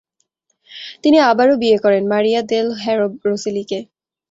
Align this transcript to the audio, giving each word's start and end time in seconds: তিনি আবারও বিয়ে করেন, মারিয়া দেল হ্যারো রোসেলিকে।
তিনি 1.03 1.17
আবারও 1.29 1.55
বিয়ে 1.61 1.77
করেন, 1.83 2.03
মারিয়া 2.13 2.41
দেল 2.51 2.67
হ্যারো 2.83 3.05
রোসেলিকে। 3.27 3.79